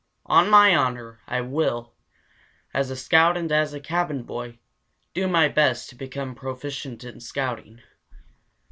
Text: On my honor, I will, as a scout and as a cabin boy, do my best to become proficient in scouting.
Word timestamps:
On 0.25 0.49
my 0.49 0.75
honor, 0.75 1.19
I 1.27 1.41
will, 1.41 1.93
as 2.73 2.89
a 2.89 2.95
scout 2.95 3.37
and 3.37 3.51
as 3.51 3.71
a 3.71 3.79
cabin 3.79 4.23
boy, 4.23 4.57
do 5.13 5.27
my 5.27 5.47
best 5.47 5.89
to 5.89 5.95
become 5.95 6.33
proficient 6.33 7.03
in 7.03 7.19
scouting. 7.19 7.83